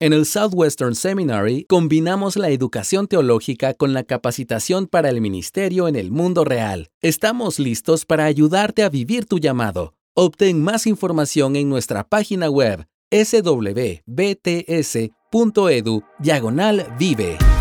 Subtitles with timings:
[0.00, 5.96] En el Southwestern Seminary combinamos la educación teológica con la capacitación para el ministerio en
[5.96, 6.92] el mundo real.
[7.02, 9.94] Estamos listos para ayudarte a vivir tu llamado.
[10.14, 14.04] Obtén más información en nuestra página web swbts.edu
[16.20, 17.57] diagonal vive.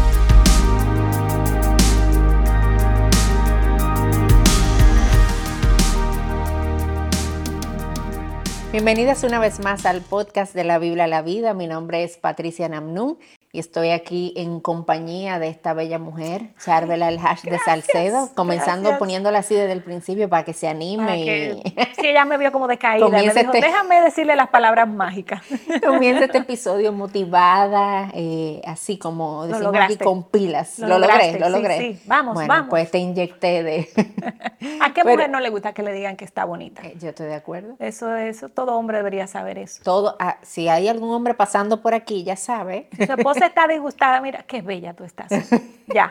[8.77, 11.55] Bienvenidas una vez más al podcast de la Biblia a la Vida.
[11.55, 13.17] Mi nombre es Patricia Namnun
[13.57, 18.99] y estoy aquí en compañía de esta bella mujer, Charvela el Hash de Salcedo, comenzando
[18.99, 21.21] poniéndola así desde el principio para que se anime.
[21.21, 21.63] y...
[21.97, 23.09] Sí, ella me vio como decaída.
[23.09, 25.41] Me dijo, este déjame decirle las palabras mágicas.
[25.83, 30.77] Comienza este episodio motivada, eh, así como decimos aquí con pilas.
[30.77, 31.77] Lo, logré, lo logré.
[31.79, 32.69] Sí, Vamos, bueno, vamos.
[32.69, 33.89] pues te inyecté de...
[34.81, 36.83] ¿A qué mujer no le gusta que le digan que está bonita?
[36.83, 37.75] Eh, yo estoy de acuerdo.
[37.79, 39.81] Eso, eso, todo hombre debería saber eso.
[39.83, 42.87] Todo, ah, si hay algún hombre pasando por aquí, ya sabe.
[42.95, 45.31] Su esposa está disgustada, mira, qué bella tú estás.
[45.87, 46.09] Ya.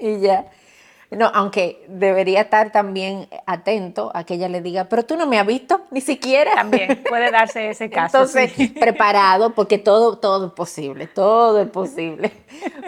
[0.00, 0.46] y ya.
[1.10, 5.38] No, aunque debería estar también atento a que ella le diga, pero tú no me
[5.38, 6.54] has visto, ni siquiera.
[6.54, 8.16] También puede darse ese caso.
[8.16, 8.68] Entonces, sí.
[8.80, 12.32] preparado, porque todo, todo es posible, todo es posible.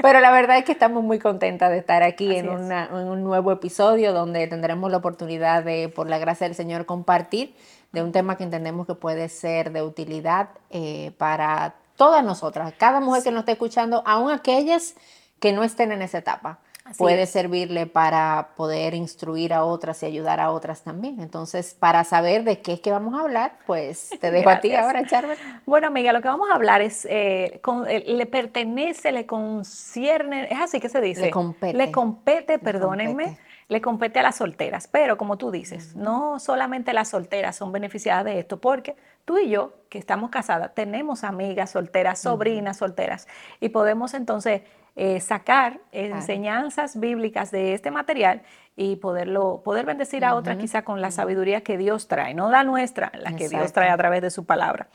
[0.03, 3.23] Pero la verdad es que estamos muy contentas de estar aquí en, una, en un
[3.23, 7.55] nuevo episodio donde tendremos la oportunidad de, por la gracia del Señor, compartir
[7.93, 13.01] de un tema que entendemos que puede ser de utilidad eh, para todas nosotras, cada
[13.01, 14.95] mujer que nos esté escuchando, aun aquellas
[15.41, 16.61] que no estén en esa etapa.
[16.85, 17.31] Así puede es.
[17.31, 21.21] servirle para poder instruir a otras y ayudar a otras también.
[21.21, 24.73] Entonces, para saber de qué es que vamos a hablar, pues te dejo a ti
[24.73, 25.37] ahora, Charvel.
[25.67, 30.47] Bueno, amiga, lo que vamos a hablar es, eh, con, eh, le pertenece, le concierne,
[30.49, 31.23] es así que se dice.
[31.23, 31.77] Le compete.
[31.77, 33.25] Le compete, perdónenme.
[33.25, 34.89] Le compete le compete a las solteras.
[34.89, 39.49] Pero como tú dices, no solamente las solteras son beneficiadas de esto, porque tú y
[39.49, 43.27] yo, que estamos casadas, tenemos amigas solteras, sobrinas solteras,
[43.61, 44.63] y podemos entonces
[44.99, 48.43] eh, sacar enseñanzas bíblicas de este material
[48.77, 52.65] y poderlo, poder bendecir a otra quizá con la sabiduría que Dios trae, no la
[52.65, 53.49] nuestra, la que.
[53.49, 54.89] Dios trae a través de su palabra.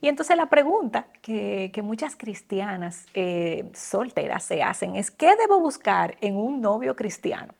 [0.00, 5.60] Y entonces la pregunta que, que muchas cristianas eh, solteras se hacen es, ¿qué debo
[5.60, 7.54] buscar en un novio cristiano?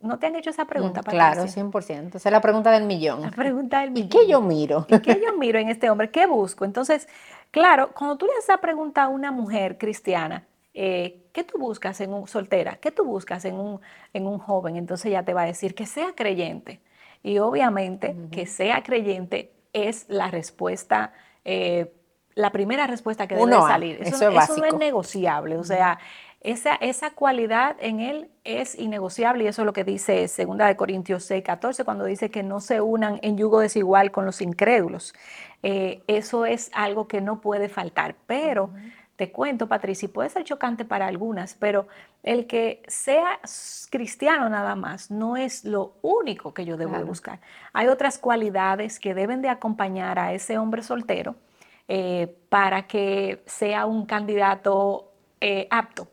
[0.00, 1.32] ¿No te han hecho esa pregunta, Patricia?
[1.32, 2.14] Claro, 100%.
[2.14, 3.20] Esa es la pregunta del millón.
[3.20, 4.06] La pregunta del millón.
[4.06, 4.86] ¿Y qué yo miro?
[4.88, 6.10] ¿Y qué yo miro en este hombre?
[6.10, 6.64] ¿Qué busco?
[6.64, 7.06] Entonces,
[7.50, 12.00] claro, cuando tú le haces esa pregunta a una mujer cristiana, eh, ¿qué tú buscas
[12.00, 12.76] en un soltera?
[12.76, 13.80] ¿Qué tú buscas en un,
[14.14, 14.76] en un joven?
[14.76, 16.80] Entonces ella te va a decir que sea creyente.
[17.22, 18.30] Y obviamente uh -huh.
[18.30, 21.12] que sea creyente es la respuesta,
[21.44, 21.92] eh,
[22.34, 23.98] la primera respuesta que debe Uno salir.
[24.00, 25.58] Eso, eso, es eso no es negociable.
[25.58, 25.98] O sea,
[26.42, 30.76] esa, esa, cualidad en él es innegociable y eso es lo que dice 2 de
[30.76, 35.12] Corintios 6, 14, cuando dice que no se unan en yugo desigual con los incrédulos.
[35.62, 38.92] Eh, eso es algo que no puede faltar, pero uh -huh.
[39.16, 41.88] te cuento, Patricia, puede ser chocante para algunas, pero
[42.22, 43.38] el que sea
[43.90, 47.06] cristiano nada más no es lo único que yo debo claro.
[47.06, 47.40] buscar.
[47.74, 51.34] Hay otras cualidades que deben de acompañar a ese hombre soltero
[51.86, 55.12] eh, para que sea un candidato
[55.42, 56.08] eh, apto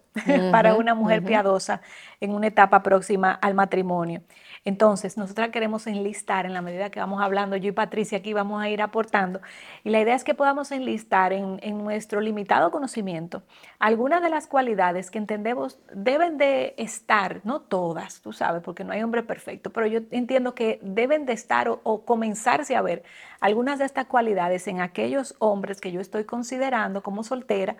[0.51, 1.27] para una mujer uh -huh.
[1.27, 1.81] piadosa
[2.19, 4.21] en una etapa próxima al matrimonio.
[4.65, 8.61] Entonces, nosotras queremos enlistar en la medida que vamos hablando, yo y Patricia aquí vamos
[8.61, 9.39] a ir aportando,
[9.83, 13.43] y la idea es que podamos enlistar en, en nuestro limitado conocimiento
[13.79, 18.91] algunas de las cualidades que entendemos deben de estar, no todas, tú sabes, porque no
[18.91, 23.03] hay hombre perfecto, pero yo entiendo que deben de estar o, o comenzarse a ver
[23.39, 27.77] algunas de estas cualidades en aquellos hombres que yo estoy considerando como soltera,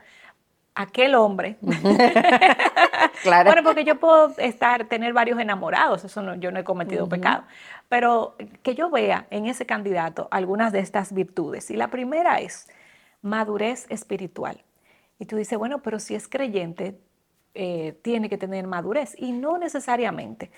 [0.78, 1.58] aquel hombre.
[3.24, 3.50] claro.
[3.50, 7.08] Bueno, porque yo puedo estar, tener varios enamorados, eso no, yo no he cometido uh
[7.08, 7.12] -huh.
[7.12, 7.44] pecado,
[7.90, 11.70] pero que yo vea en ese candidato algunas de estas virtudes.
[11.72, 12.68] Y la primera es
[13.22, 14.64] madurez espiritual.
[15.20, 17.00] Y tú dices, bueno, pero si es creyente,
[17.56, 19.16] eh, tiene que tener madurez.
[19.18, 20.52] Y no necesariamente.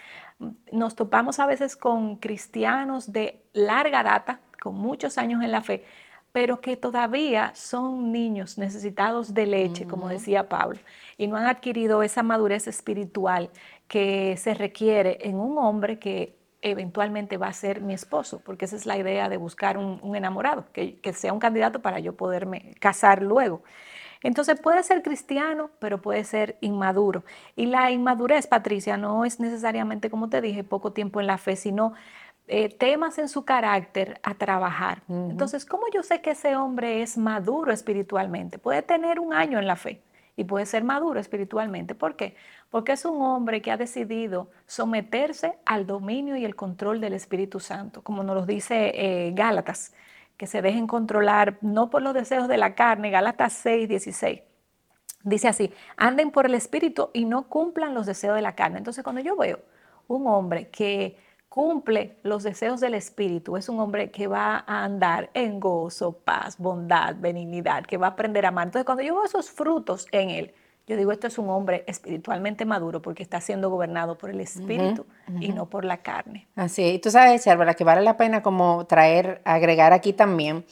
[0.71, 5.85] Nos topamos a veces con cristianos de larga data, con muchos años en la fe,
[6.31, 9.89] pero que todavía son niños necesitados de leche, uh -huh.
[9.89, 10.79] como decía Pablo,
[11.17, 13.49] y no han adquirido esa madurez espiritual
[13.87, 18.75] que se requiere en un hombre que eventualmente va a ser mi esposo, porque esa
[18.75, 22.15] es la idea de buscar un, un enamorado, que, que, sea un candidato para yo
[22.15, 23.63] poderme casar luego.
[24.21, 27.23] Entonces puede ser cristiano, pero puede ser inmaduro.
[27.55, 31.55] Y la inmadurez, Patricia, no es necesariamente, como te dije, poco tiempo en la fe,
[31.55, 31.93] sino
[32.49, 35.03] eh, temas en su carácter a trabajar.
[35.07, 35.31] Uh -huh.
[35.31, 38.57] Entonces, ¿cómo yo sé que ese hombre es maduro espiritualmente?
[38.57, 40.01] Puede tener un año en la fe
[40.35, 41.95] y puede ser maduro espiritualmente.
[41.95, 42.35] ¿Por qué?
[42.69, 47.59] Porque es un hombre que ha decidido someterse al dominio y el control del Espíritu
[47.59, 49.93] Santo, como nos lo dice eh, Gálatas,
[50.37, 54.41] que se dejen controlar no por los deseos de la carne, Gálatas 6, 16.
[55.23, 58.77] Dice así, anden por el espíritu y no cumplan los deseos de la carne.
[58.77, 59.59] Entonces cuando yo veo
[60.07, 61.17] un hombre que
[61.49, 66.57] cumple los deseos del espíritu, es un hombre que va a andar en gozo, paz,
[66.57, 68.67] bondad, benignidad, que va a aprender a amar.
[68.67, 70.53] Entonces cuando yo veo esos frutos en él,
[70.89, 75.05] yo digo, esto es un hombre espiritualmente maduro porque está siendo gobernado por el espíritu
[75.39, 76.47] y no por la carne.
[76.55, 76.83] Así.
[76.83, 80.65] Y tú sabes, Charla, que vale la pena como traer, agregar aquí también,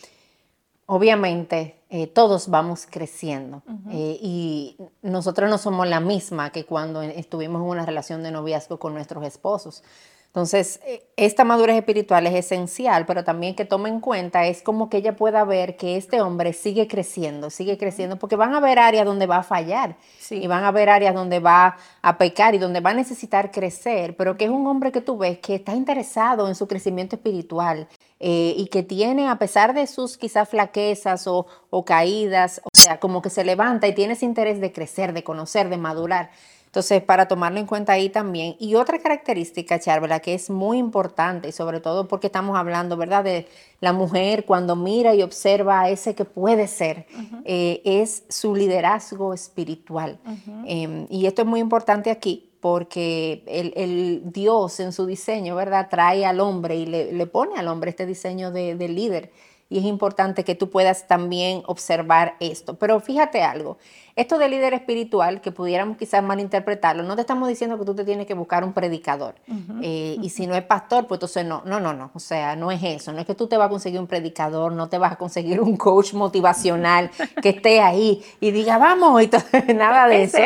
[0.87, 7.61] obviamente, eh, todos vamos creciendo eh, y nosotros no somos la misma que cuando estuvimos
[7.61, 9.83] en una relación de noviazgo con nuestros esposos.
[10.27, 14.87] Entonces, eh, esta madurez espiritual es esencial, pero también que tome en cuenta es como
[14.87, 18.77] que ella pueda ver que este hombre sigue creciendo, sigue creciendo, porque van a haber
[18.77, 19.97] áreas donde va a fallar
[20.29, 24.15] y van a haber áreas donde va a pecar y donde va a necesitar crecer,
[24.15, 27.87] pero que es un hombre que tú ves que está interesado en su crecimiento espiritual
[28.19, 32.99] eh, y que tiene, a pesar de sus quizás flaquezas o, o caídas, o sea,
[32.99, 36.29] como que se levanta y tiene ese interés de crecer, de conocer, de madurar.
[36.77, 38.55] Entonces, para tomarlo en cuenta ahí también.
[38.59, 43.23] Y otra característica, Charvela, que es muy importante, y sobre todo porque estamos hablando, ¿verdad?,
[43.23, 43.47] de
[43.81, 47.07] la mujer cuando mira y observa a ese que puede ser,
[47.45, 50.19] eh, es su liderazgo espiritual.
[50.67, 56.27] Em, y esto es muy importante aquí porque el, Dios en su diseño, ¿verdad?, trae
[56.27, 59.31] al hombre y le, pone al hombre este diseño de, de líder
[59.69, 62.75] y es importante que tú puedas también observar esto.
[62.75, 63.77] Pero fíjate algo,
[64.15, 68.03] esto de líder espiritual, que pudiéramos quizás malinterpretarlo, no te estamos diciendo que tú te
[68.03, 69.35] tienes que buscar un predicador.
[69.81, 72.09] Eh, y si no es pastor, pues entonces no, no, no, no.
[72.15, 73.13] O sea, no es eso.
[73.13, 75.61] No es que tú te vas a conseguir un predicador, no te vas a conseguir
[75.61, 77.11] un coach motivacional
[77.43, 79.43] que esté ahí y diga, vamos, y todo,
[79.75, 80.37] nada de eso.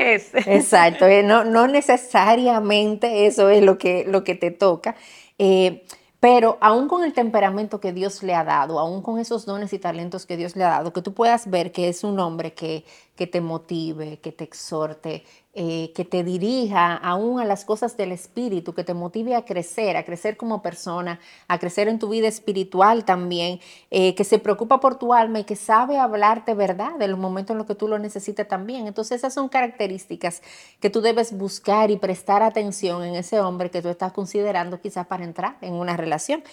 [0.47, 1.05] Exacto.
[1.05, 4.95] Eh, no, no necesariamente eso es lo que, lo que te toca.
[5.37, 5.85] Eh,
[6.21, 9.79] pero aún con el temperamento que Dios le ha dado, aún con esos dones y
[9.79, 12.85] talentos que Dios le ha dado, que tú puedas ver que es un hombre que,
[13.15, 15.23] que te motive, que te exhorte,
[15.53, 19.97] eh, que te dirija aún a las cosas del espíritu, que te motive a crecer,
[19.97, 21.19] a crecer como persona,
[21.49, 23.59] a crecer en tu vida espiritual también,
[23.91, 27.53] eh, que se preocupa por tu alma y que sabe hablarte verdad en los momentos
[27.53, 28.87] en los que tú lo necesitas también.
[28.87, 30.41] Entonces esas son características
[30.79, 35.05] que tú debes buscar y prestar atención en ese hombre que tú estás considerando quizás
[35.07, 36.43] para entrar en una relación.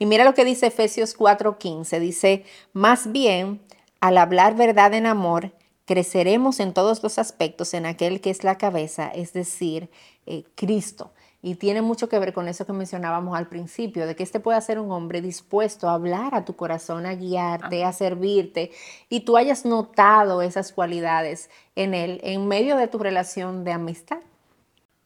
[0.00, 3.60] Y mira lo que dice Efesios 4:15, dice, más bien,
[4.00, 5.52] al hablar verdad en amor,
[5.88, 9.88] creceremos en todos los aspectos en aquel que es la cabeza, es decir,
[10.26, 11.12] eh, Cristo.
[11.40, 14.60] Y tiene mucho que ver con eso que mencionábamos al principio, de que este pueda
[14.60, 18.70] ser un hombre dispuesto a hablar a tu corazón, a guiarte, a servirte,
[19.08, 24.18] y tú hayas notado esas cualidades en él en medio de tu relación de amistad.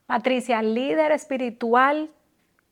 [0.06, 2.10] Patricia, líder espiritual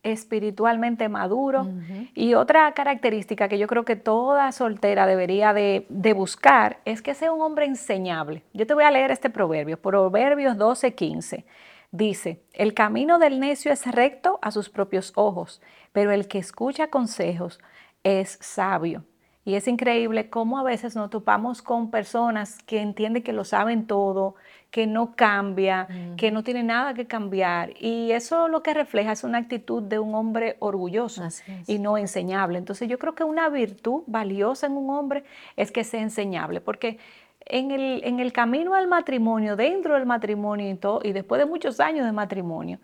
[0.02, 1.68] espiritualmente maduro.
[2.14, 5.86] Y otra característica que yo creo que toda soltera debería de,
[6.16, 8.42] buscar es que sea un hombre enseñable.
[8.52, 11.44] Yo te voy a leer este proverbio, Proverbios 12, 15.
[11.92, 15.60] Dice, el camino del necio es recto a sus propios ojos,
[15.92, 17.58] pero el que escucha consejos
[18.04, 19.04] es sabio.
[19.44, 23.86] Y es increíble cómo a veces nos topamos con personas que entienden que lo saben
[23.86, 24.36] todo,
[24.70, 27.72] que no cambia, que no tiene nada que cambiar.
[27.80, 31.26] Y eso lo que refleja es una actitud de un hombre orgulloso
[31.66, 32.58] y no enseñable.
[32.58, 35.24] Entonces yo creo que una virtud valiosa en un hombre
[35.56, 36.98] es que sea enseñable, porque
[37.46, 41.80] en el, en el camino al matrimonio, dentro del matrimonio y, y después de muchos
[41.80, 42.78] años de matrimonio,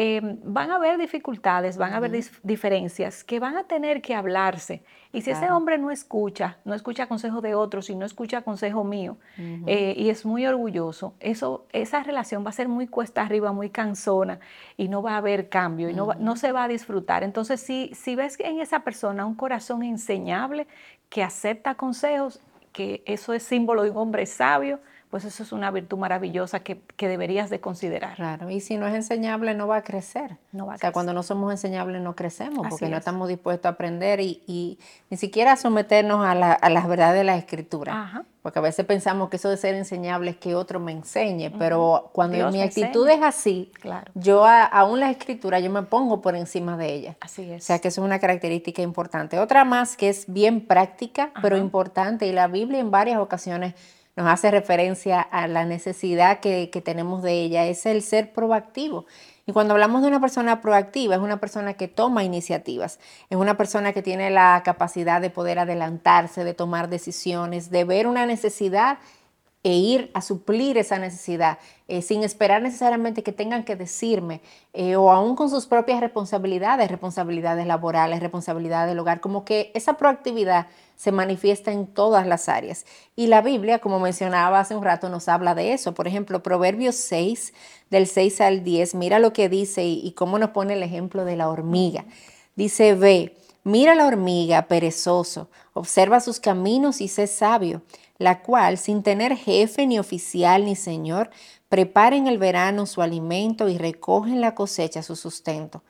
[0.00, 2.12] Em, van a haber dificultades, van a haber
[2.44, 4.84] diferencias que van a tener que hablarse.
[5.12, 8.84] Y si ese hombre no escucha, no escucha consejo de otros y no escucha consejo
[8.84, 9.16] mío,
[9.66, 13.70] eh, y es muy orgulloso, eso, esa relación va a ser muy cuesta arriba, muy
[13.70, 14.38] cansona,
[14.76, 17.24] y no va a haber cambio, y no, no se va a disfrutar.
[17.24, 20.68] Entonces, si, si ves en esa persona un corazón enseñable,
[21.08, 22.40] que acepta consejos,
[22.70, 24.78] que eso es símbolo de un hombre sabio,
[25.10, 28.16] pues eso es una virtud maravillosa que, deberías de considerar.
[28.16, 30.36] Claro, y si no es enseñable no va a crecer.
[30.52, 33.66] No va a o sea, cuando no somos enseñables no crecemos porque no estamos dispuestos
[33.66, 38.24] a aprender y, ni siquiera a someternos a, las verdades de la escritura.
[38.42, 42.10] Porque a veces pensamos que eso de ser enseñable es que otro me enseñe, pero
[42.12, 44.10] cuando mi actitud es así, claro.
[44.14, 47.16] yo aún la escritura yo me pongo por encima de ella.
[47.20, 47.62] Así es.
[47.62, 49.38] O sea que eso es una característica importante.
[49.38, 53.74] Otra más que es bien práctica, pero importante, y la Biblia en varias ocasiones
[54.18, 59.06] nos hace referencia a la necesidad que, tenemos de ella, es el ser proactivo.
[59.46, 62.98] Y cuando hablamos de una persona proactiva, es una persona que toma iniciativas,
[63.30, 68.08] es una persona que tiene la capacidad de poder adelantarse, de tomar decisiones, de ver
[68.08, 68.98] una necesidad
[69.68, 71.58] e ir a suplir esa necesidad
[71.88, 74.40] eh, sin esperar necesariamente que tengan que decirme
[74.72, 79.98] eh, o aún con sus propias responsabilidades, responsabilidades laborales, responsabilidades del hogar, como que esa
[79.98, 82.86] proactividad se manifiesta en todas las áreas.
[83.14, 85.92] Y la Biblia, como mencionaba hace un rato, nos habla de eso.
[85.92, 87.52] Por ejemplo, Proverbios 6,
[87.90, 91.26] del 6 al 10, mira lo que dice y, y cómo nos pone el ejemplo
[91.26, 92.06] de la hormiga.
[92.56, 97.82] Dice, ve, mira la hormiga, perezoso, observa sus caminos y sé sabio
[98.18, 101.30] la cual, sin tener jefe ni oficial ni señor,
[101.68, 105.82] prepara en el verano su alimento y recoge en la cosecha su sustento.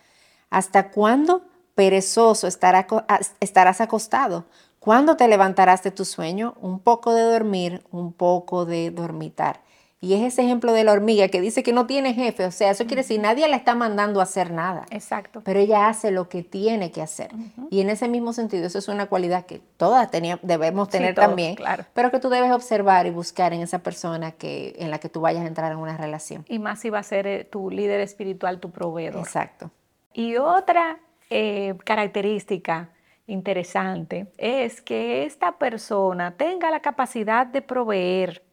[0.51, 1.43] ¿Hasta cuándo,
[1.75, 4.47] perezoso, estarás acostado?
[4.79, 6.55] ¿Cuándo te levantarás de tu sueño?
[6.61, 9.61] Un poco de dormir, un poco de dormitar.
[10.01, 12.71] Y es ese ejemplo de la hormiga que dice que no tiene jefe, o sea,
[12.71, 14.87] eso quiere decir, nadie la está mandando a hacer nada.
[14.91, 15.43] Exacto.
[15.45, 17.31] Pero ella hace lo que tiene que hacer.
[17.71, 20.09] Y en ese mismo sentido, eso es una cualidad que todas
[20.43, 21.85] debemos tener también, claro.
[21.95, 25.21] pero que tú debes observar y buscar en esa persona que, en la que tú
[25.21, 26.45] vayas a entrar en una relación.
[26.49, 29.21] Y más si va a ser eh, tu líder espiritual, tu proveedor.
[29.21, 29.73] Exacto.
[30.13, 32.91] Y otra eh, característica
[33.27, 38.48] interesante es que esta persona tenga la capacidad de proveer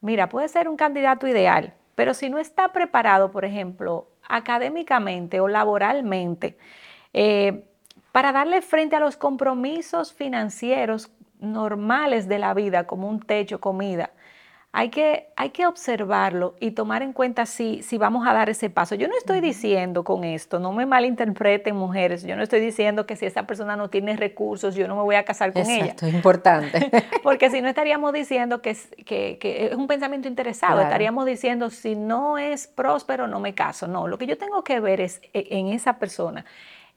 [0.00, 5.48] mira, puede ser un candidato ideal, pero si no está preparado, por ejemplo, académicamente o
[5.48, 6.58] laboralmente,
[7.12, 7.64] eh,
[8.12, 14.10] para darle frente a los compromisos financieros normales de la vida, como un techo, comida,
[14.78, 18.68] hay que, hay que observarlo y tomar en cuenta si, si vamos a dar ese
[18.68, 18.94] paso.
[18.94, 23.16] Yo no estoy diciendo con esto, no me malinterpreten mujeres, yo no estoy diciendo que
[23.16, 25.76] si esa persona no tiene recursos, yo no me voy a casar con ella.
[25.86, 26.90] Exacto, es importante.
[27.22, 31.96] Porque si no estaríamos diciendo que es, que, es un pensamiento interesado, estaríamos diciendo si
[31.96, 33.88] no es próspero, no me caso.
[33.88, 36.44] No, lo que yo tengo que ver es e, en esa persona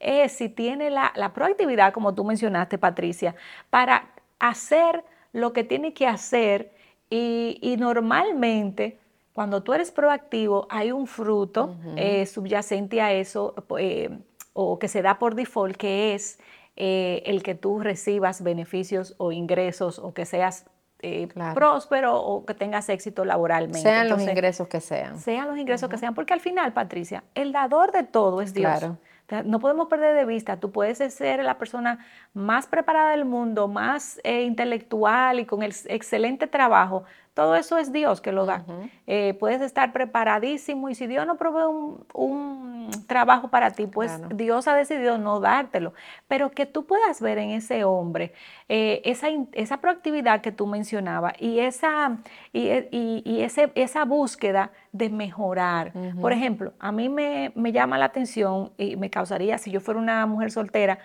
[0.00, 3.34] es si tiene la, la proactividad, como tú mencionaste, Patricia,
[3.70, 6.78] para hacer lo que tiene que hacer
[7.10, 8.98] y, normalmente,
[9.32, 14.16] cuando tú eres proactivo, hay un fruto eh, subyacente a eso eh,
[14.52, 16.38] o que se da por default, que es
[16.76, 20.66] eh, el que tú recibas beneficios o ingresos o que seas
[21.54, 23.80] próspero o que tengas éxito laboralmente.
[23.80, 25.18] Sean los ingresos que sean.
[25.18, 28.78] Sean los ingresos que sean, porque al final, Patricia, el dador de todo es Dios.
[28.78, 28.98] Claro.
[29.44, 34.20] No podemos perder de vista, tú puedes ser la persona más preparada del mundo, más
[34.24, 37.04] eh, intelectual y con el excelente trabajo,
[37.40, 38.66] todo eso es Dios que lo da.
[39.06, 44.68] Eh, puedes estar preparadísimo y si Dios no provee un, trabajo para ti, pues Dios
[44.68, 45.94] ha decidido no dártelo.
[46.28, 48.34] Pero que tú puedas ver en ese hombre
[48.68, 52.18] eh, esa, esa proactividad que tú mencionabas y esa,
[52.52, 55.94] y, ese, esa búsqueda de mejorar.
[56.20, 59.98] Por ejemplo, a mí me, me llama la atención y me causaría, si yo fuera
[59.98, 60.98] una mujer soltera,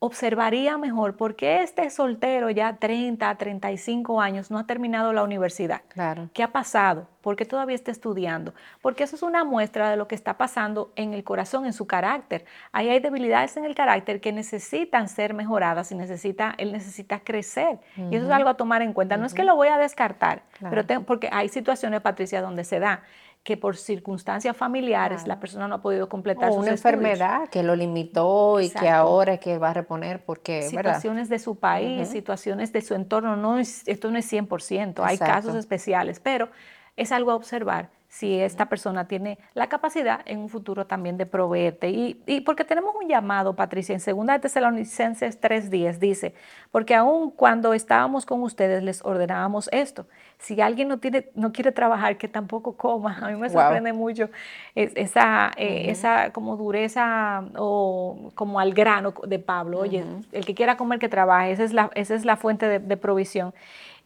[0.00, 5.82] observaría mejor por qué este soltero ya 30, 35 años no ha terminado la universidad.
[5.88, 6.30] Claro.
[6.32, 7.08] ¿Qué ha pasado?
[7.20, 8.54] ¿Por qué todavía está estudiando?
[8.80, 11.86] Porque eso es una muestra de lo que está pasando en el corazón, en su
[11.86, 12.44] carácter.
[12.70, 17.80] Ahí hay debilidades en el carácter que necesitan ser mejoradas y necesita, él necesita crecer.
[17.96, 19.16] Y eso es algo a tomar en cuenta.
[19.16, 23.02] No es que lo voy a descartar, pero porque hay situaciones, Patricia, donde se da
[23.42, 27.74] que por circunstancias familiares la persona no ha podido completar o una enfermedad que lo
[27.76, 32.72] limitó y que ahora es que va a reponer porque situaciones de su país, situaciones
[32.72, 36.50] de su entorno, no es, esto no es 100%, hay casos especiales, pero
[36.96, 41.26] es algo a observar si esta persona tiene la capacidad en un futuro también de
[41.26, 41.90] proveerte.
[41.90, 46.34] Y, y porque tenemos un llamado, Patricia, en 2 de Tesalonicenses 3.10 dice,
[46.70, 50.06] porque aun cuando estábamos con ustedes les ordenábamos esto.
[50.38, 53.18] Si alguien no, tiene, no quiere trabajar, que tampoco coma.
[53.20, 54.30] A mí me sorprende mucho
[54.74, 59.80] esa, eh, esa como dureza o como al grano de Pablo.
[59.80, 61.52] Oye, el que quiera comer, que trabaje.
[61.52, 63.52] Esa es la, esa es la fuente de, de provisión.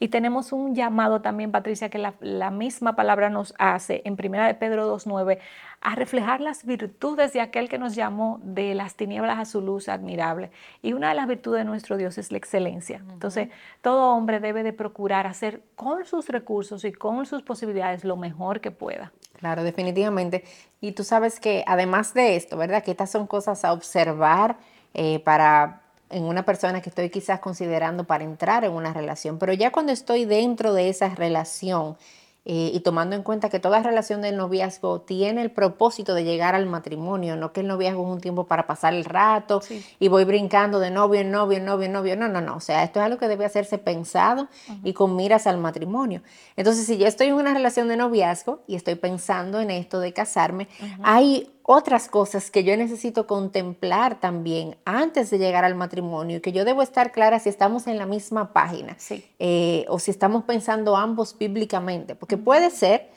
[0.02, 4.54] Y tenemos un llamado también, Patricia, que la, misma palabra nos hace en 1 de
[4.54, 5.38] Pedro 2.9
[5.80, 9.88] a reflejar las virtudes de aquel que nos llamó de las tinieblas a su luz
[9.88, 10.50] admirable.
[10.82, 13.00] Y una de las virtudes de nuestro Dios es la excelencia.
[13.12, 18.16] Entonces, todo hombre debe de procurar hacer con sus recursos y con sus posibilidades lo
[18.16, 19.12] mejor que pueda.
[19.38, 20.42] Claro, definitivamente.
[20.80, 22.82] Y tú sabes que además de esto, ¿verdad?
[22.82, 24.56] Que estas son cosas a observar
[24.94, 25.81] eh, para
[26.12, 29.92] en una persona que estoy quizás considerando para entrar en una relación, pero ya cuando
[29.92, 31.96] estoy dentro de esa relación
[32.44, 36.56] eh, y tomando en cuenta que toda relación del noviazgo tiene el propósito de llegar
[36.56, 39.62] al matrimonio, no que el noviazgo es un tiempo para pasar el rato
[40.00, 42.60] y voy brincando de novio en novio, en novio, en novio, no, no, no, o
[42.60, 44.48] sea, esto es algo que debe hacerse pensado
[44.82, 46.22] y con miras al matrimonio.
[46.56, 50.12] Entonces, si yo estoy en una relación de noviazgo y estoy pensando en esto de
[50.12, 50.66] casarme,
[51.04, 56.52] hay otras cosas que yo necesito contemplar también antes de llegar al matrimonio y que
[56.52, 58.96] yo debo estar clara si estamos en la misma página
[59.38, 63.10] eh, o si estamos pensando ambos bíblicamente, porque puede ser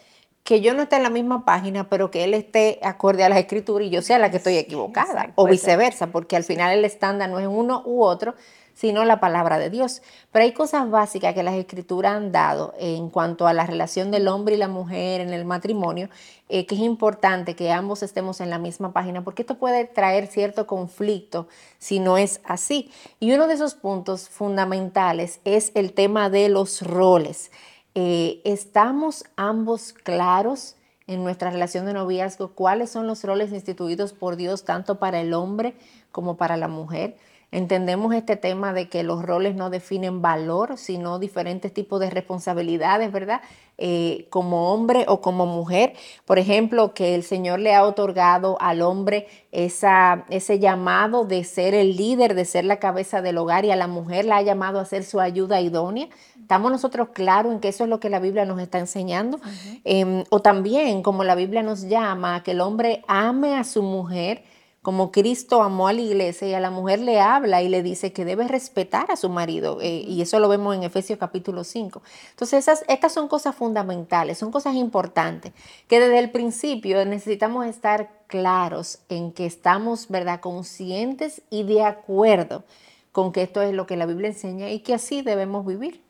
[0.43, 3.39] que yo no esté en la misma página, pero que él esté acorde a las
[3.39, 7.31] escrituras y yo sea la que estoy equivocada, o viceversa, porque al final el estándar
[7.31, 8.35] no es uno u otro,
[8.75, 10.03] sino la palabra de Dios.
[10.31, 14.27] Pero hay cosas básicas que las escrituras han dado en cuanto a la relación del
[14.27, 16.09] hombre y la mujer en el matrimonio,
[16.49, 20.27] eh, que es importante que ambos estemos en la misma página, porque esto puede traer
[20.27, 21.47] cierto conflicto
[21.79, 22.91] si no es así.
[23.19, 27.51] Y uno de esos puntos fundamentales es el tema de los roles.
[27.95, 30.75] Eh, ¿Estamos ambos claros?
[31.07, 35.33] en nuestra relación de noviazgo, cuáles son los roles instituidos por Dios tanto para el
[35.33, 35.75] hombre
[36.11, 37.15] como para la mujer.
[37.55, 43.13] Entendemos este tema de que los roles no definen valor, sino diferentes tipos de responsabilidades,
[43.13, 43.39] ¿verdad?
[43.77, 45.93] Eh, como hombre o como mujer.
[46.25, 51.73] Por ejemplo, que el Señor le ha otorgado al hombre esa, ese llamado de ser
[51.73, 54.81] el líder, de ser la cabeza del hogar y a la mujer la ha llamado
[54.81, 56.09] a ser su ayuda idónea.
[56.37, 59.39] ¿Estamos nosotros claros en que eso es lo que la Biblia nos está enseñando?
[59.85, 64.43] Em, o también, como la Biblia nos llama, que el hombre ame a su mujer
[64.85, 68.13] como Cristo amó a la iglesia y a la mujer le habla y le dice
[68.13, 69.79] que debe respetar a su marido.
[69.81, 72.03] Eh, y eso lo vemos en Efesios capítulo 5.
[72.29, 75.53] Entonces, esas, estas son cosas fundamentales, son cosas importantes,
[75.87, 82.63] que desde el principio necesitamos estar claros en que estamos, ¿verdad?, conscientes y de acuerdo
[83.11, 86.03] con que esto es lo que la Biblia enseña y que así debemos vivir.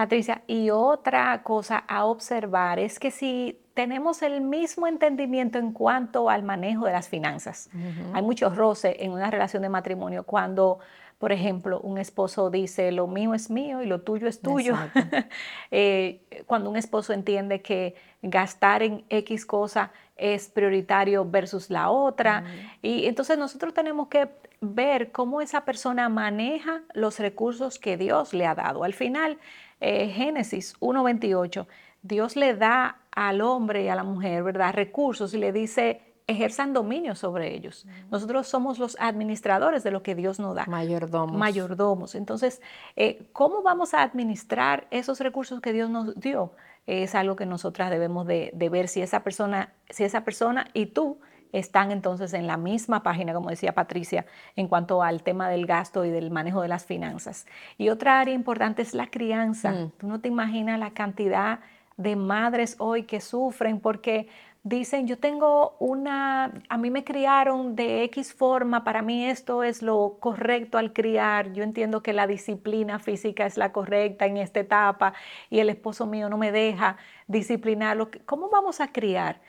[0.00, 6.30] Patricia, y otra cosa a observar es que si tenemos el mismo entendimiento en cuanto
[6.30, 7.68] al manejo de las finanzas,
[8.14, 10.78] hay mucho roce en una relación de matrimonio cuando,
[11.18, 14.74] por ejemplo, un esposo dice, lo mío es mío y lo tuyo es tuyo.
[15.70, 22.44] Eh, cuando un esposo entiende que gastar en X cosa es prioritario versus la otra.
[22.80, 24.30] Y entonces nosotros tenemos que
[24.60, 28.84] ver cómo esa persona maneja los recursos que Dios le ha dado.
[28.84, 29.38] Al final,
[29.80, 31.66] eh, Génesis 1.28,
[32.02, 34.72] Dios le da al hombre y a la mujer, ¿verdad?
[34.74, 37.86] Recursos y le dice, ejerzan dominio sobre ellos.
[38.10, 40.64] Nosotros somos los administradores de lo que Dios nos da.
[40.66, 41.36] Mayordomos.
[41.36, 42.14] Mayordomos.
[42.14, 42.62] Entonces,
[42.96, 46.52] eh, ¿cómo vamos a administrar esos recursos que Dios nos dio?
[46.86, 50.86] Es algo que nosotras debemos de, de ver si esa persona, si esa persona y
[50.86, 51.18] tú
[51.52, 56.04] están entonces en la misma página, como decía Patricia, en cuanto al tema del gasto
[56.04, 57.46] y del manejo de las finanzas.
[57.78, 59.72] Y otra área importante es la crianza.
[59.72, 59.90] Mm.
[59.98, 61.60] Tú no te imaginas la cantidad
[61.96, 64.28] de madres hoy que sufren porque
[64.62, 69.82] dicen, yo tengo una, a mí me criaron de X forma, para mí esto es
[69.82, 74.60] lo correcto al criar, yo entiendo que la disciplina física es la correcta en esta
[74.60, 75.14] etapa
[75.48, 78.10] y el esposo mío no me deja disciplinarlo.
[78.26, 79.40] ¿Cómo vamos a criar?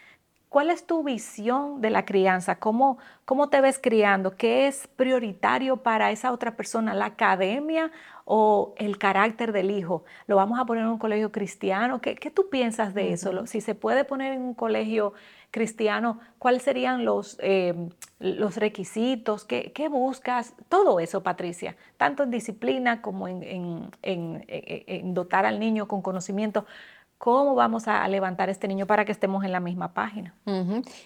[0.52, 2.60] ¿Cuál es tu visión de la crianza?
[2.60, 4.36] ¿Cómo, ¿Cómo te ves criando?
[4.36, 6.94] ¿Qué es prioritario para esa otra persona?
[6.94, 7.90] ¿La academia
[8.26, 10.04] o el carácter del hijo?
[10.28, 12.02] ¿Lo vamos a poner en un colegio cristiano?
[12.02, 13.48] ¿Qué, qué tú piensas de eso?
[13.48, 15.14] Si se puede poner en un colegio
[15.52, 17.74] cristiano, ¿cuáles serían los, eh,
[18.20, 19.46] los requisitos?
[19.46, 20.54] ¿Qué, ¿Qué, buscas?
[20.68, 26.02] Todo eso, Patricia, tanto en disciplina como en, en, en, en dotar al niño con
[26.02, 26.66] conocimiento
[27.22, 30.34] cómo vamos a levantar a este niño para que estemos en la misma página.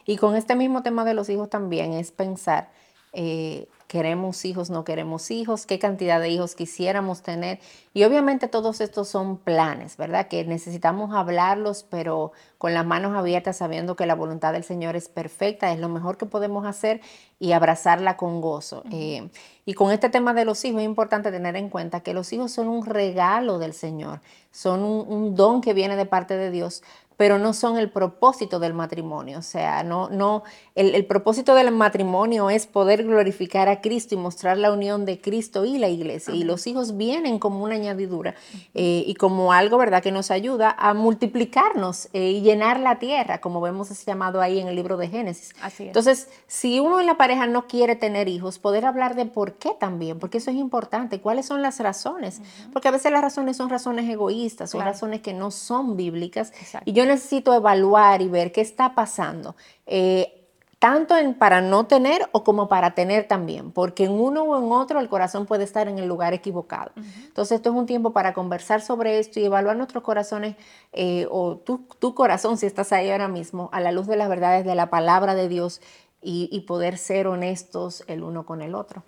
[0.06, 2.70] Y con este mismo tema de los hijos también es pensar,
[3.16, 7.60] eh, queremos hijos, no queremos hijos, qué cantidad de hijos quisiéramos tener.
[7.94, 10.28] Y obviamente todos estos son planes, ¿verdad?
[10.28, 15.08] Que necesitamos hablarlos, pero con las manos abiertas, sabiendo que la voluntad del Señor es
[15.08, 17.00] perfecta, es lo mejor que podemos hacer
[17.40, 18.84] y abrazarla con gozo.
[18.92, 19.30] Eh,
[19.66, 22.52] y con este tema de los hijos es importante tener en cuenta que los hijos
[22.52, 24.20] son un regalo del Señor,
[24.52, 26.84] son un don que viene de parte de Dios,
[27.18, 29.40] pero no son el propósito del matrimonio.
[29.40, 30.44] O sea, no, no,
[30.76, 35.66] el, propósito del matrimonio es poder glorificar a Cristo y mostrar la unión de Cristo
[35.66, 36.34] y la iglesia.
[36.34, 38.36] Y los hijos vienen como una añadidura
[38.74, 43.40] eh, y como algo, ¿verdad?, que nos ayuda a multiplicarnos eh, y llenar la tierra,
[43.40, 45.54] como vemos ese llamado ahí en el libro de Génesis.
[45.80, 49.72] Entonces, si uno en la pareja no quiere tener hijos, poder hablar de por qué
[49.80, 52.42] también, porque eso es importante, cuáles son las razones,
[52.74, 56.52] porque a veces las razones son razones egoístas, son razones que no son bíblicas.
[56.86, 59.56] Y yo necesito evaluar y ver qué está pasando.
[59.86, 60.36] Eh,
[60.80, 64.72] tanto en para no tener o como para tener también, porque en uno o en
[64.72, 66.92] otro el corazón puede estar en el lugar equivocado.
[66.96, 70.58] Entonces esto es un tiempo para conversar sobre esto y evaluar nuestros corazones
[70.94, 74.30] eh, o tu, tu, corazón si estás ahí ahora mismo a la luz de las
[74.30, 75.82] verdades de la palabra de Dios
[76.22, 79.04] y, y poder ser honestos el uno con el otro.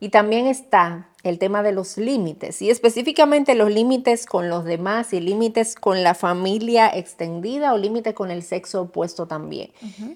[0.00, 5.12] Y también está el tema de los límites y específicamente los límites con los demás
[5.12, 9.70] y límites con la familia extendida o límites con el sexo opuesto también.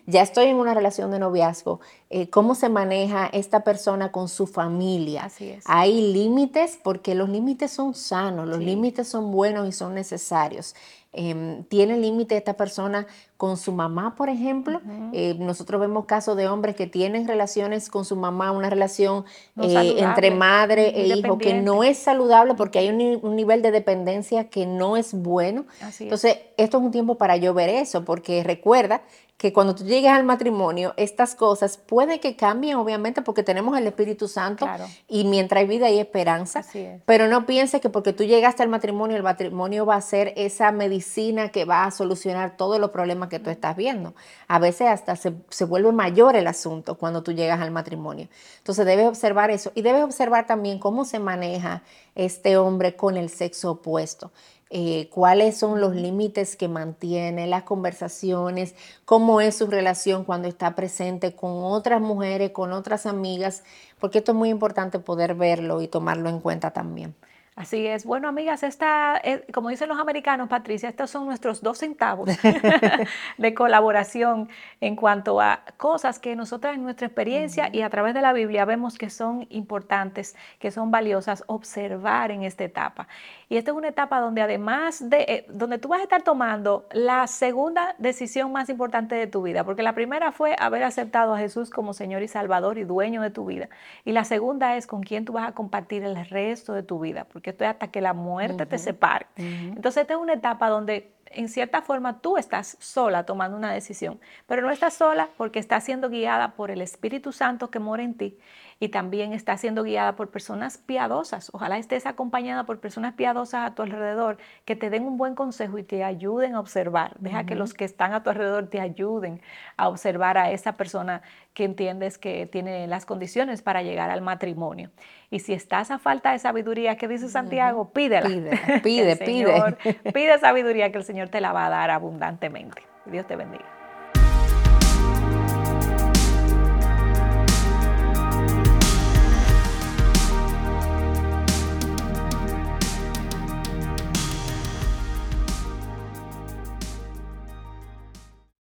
[0.06, 4.48] Ya estoy en una relación de noviazgo, eh, ¿cómo se maneja esta persona con su
[4.48, 5.26] familia?
[5.26, 5.64] Así es.
[5.68, 10.74] Hay límites porque los límites son sanos, los límites son buenos y son necesarios.
[11.12, 14.80] Em, ¿Tiene límite esta persona con su mamá, por ejemplo?
[15.12, 19.24] Eh, nosotros vemos casos de hombres que tienen relaciones con su mamá, una relación
[19.60, 24.48] eh, entre madre e hijo que no es saludable porque hay un, nivel de dependencia
[24.48, 25.66] que no es bueno.
[26.00, 29.02] Entonces, esto es un tiempo para yo ver eso, porque recuerda
[29.36, 33.86] que cuando tú llegues al matrimonio, estas cosas puede que cambien, obviamente, porque tenemos el
[33.86, 34.66] Espíritu Santo
[35.08, 36.64] y mientras hay vida hay esperanza.
[37.04, 40.72] Pero no pienses que porque tú llegaste al matrimonio, el matrimonio va a ser esa
[40.72, 44.14] medicina que va a solucionar todos los problemas que tú estás viendo.
[44.48, 48.28] A veces hasta se, se vuelve mayor el asunto cuando tú llegas al matrimonio.
[48.58, 51.82] Entonces debes observar eso y debes observar también cómo se maneja
[52.14, 54.32] este hombre con el sexo opuesto.
[54.68, 60.74] Eh, cuáles son los límites que mantiene, las conversaciones, cómo es su relación cuando está
[60.74, 63.62] presente con otras mujeres, con otras amigas,
[64.00, 67.14] porque esto es muy importante poder verlo y tomarlo en cuenta también.
[67.56, 68.04] Así es.
[68.04, 72.28] Bueno, amigas, esta, eh, como dicen los americanos, Patricia, estos son nuestros dos centavos
[73.38, 74.50] de colaboración
[74.82, 78.66] en cuanto a cosas que nosotras en nuestra experiencia y a través de la Biblia
[78.66, 83.08] vemos que son importantes, que son valiosas observar en esta etapa.
[83.48, 86.86] Y esta es una etapa donde además de, eh, donde tú vas a estar tomando
[86.92, 91.38] la segunda decisión más importante de tu vida, porque la primera fue haber aceptado a
[91.38, 93.70] Jesús como Señor y Salvador y dueño de tu vida.
[94.04, 97.24] Y la segunda es con quién tú vas a compartir el resto de tu vida,
[97.32, 99.26] porque esto es hasta que la muerte te separe.
[99.36, 104.20] Entonces esta es una etapa donde en cierta forma tú estás sola tomando una decisión,
[104.46, 108.14] pero no estás sola porque estás siendo guiada por el Espíritu Santo que mora en
[108.14, 108.38] ti
[108.78, 111.50] y también está siendo guiada por personas piadosas.
[111.52, 115.78] Ojalá estés acompañada por personas piadosas a tu alrededor que te den un buen consejo
[115.78, 117.16] y te ayuden a observar.
[117.18, 119.40] Deja que los que están a tu alrededor te ayuden
[119.76, 121.22] a observar a esa persona
[121.56, 124.90] que entiendes que tiene las condiciones para llegar al matrimonio.
[125.30, 127.94] Y si estás a falta de sabiduría, ¿qué dice Santiago?
[127.94, 128.28] Pídela.
[128.28, 130.02] Pide, pide, pide.
[130.12, 132.82] Pide sabiduría que el Señor te la va a dar abundantemente.
[133.06, 133.64] Dios te bendiga.